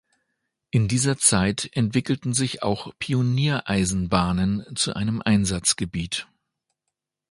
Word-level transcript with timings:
In 0.71 0.87
dieser 0.87 1.19
Zeit 1.19 1.69
entwickelten 1.73 2.33
sich 2.33 2.63
auch 2.63 2.91
Pioniereisenbahnen 2.97 4.75
zu 4.75 4.95
einem 4.95 5.21
Einsatzgebiet. 5.23 6.27